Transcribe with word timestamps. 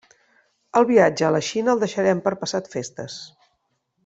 El 0.79 0.87
viatge 0.91 1.27
a 1.27 1.29
la 1.37 1.43
Xina 1.49 1.73
el 1.75 1.83
deixarem 1.85 2.25
per 2.29 2.35
passat 2.45 2.73
festes. 2.77 3.23